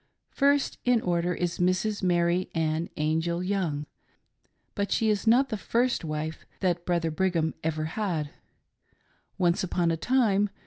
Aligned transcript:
]First 0.31 0.79
in 0.83 0.99
order 0.99 1.31
is 1.35 1.59
Mrs. 1.59 2.01
Mary 2.01 2.49
Ann 2.55 2.89
Angell 2.97 3.43
Young, 3.43 3.85
but 4.73 4.91
she 4.91 5.11
Is 5.11 5.27
not 5.27 5.49
the 5.49 5.57
first 5.57 6.03
wife 6.03 6.43
that 6.59 6.87
Brother 6.87 7.11
Brigham 7.11 7.53
ever 7.63 7.85
had. 7.85 8.31
Once 9.37 9.63
upon 9.63 9.91
a 9.91 9.97
time. 9.97 10.49